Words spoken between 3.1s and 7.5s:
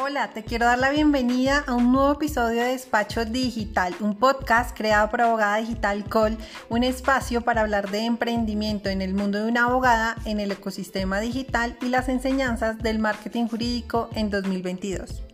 Digital, un podcast creado por Abogada Digital Call, un espacio